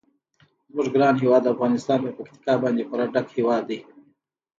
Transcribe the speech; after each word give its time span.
زموږ 0.69 0.87
ګران 0.95 1.15
هیواد 1.23 1.51
افغانستان 1.53 1.99
په 2.03 2.11
پکتیکا 2.17 2.53
باندې 2.63 2.87
پوره 2.89 3.05
ډک 3.13 3.27
هیواد 3.37 3.63
دی. 3.69 3.79